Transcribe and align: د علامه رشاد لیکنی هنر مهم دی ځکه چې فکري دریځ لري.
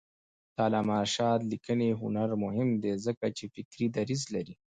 د 0.55 0.57
علامه 0.65 0.95
رشاد 1.03 1.39
لیکنی 1.51 1.89
هنر 2.01 2.29
مهم 2.43 2.69
دی 2.83 2.93
ځکه 3.05 3.25
چې 3.37 3.43
فکري 3.53 3.87
دریځ 3.97 4.21
لري. 4.35 4.55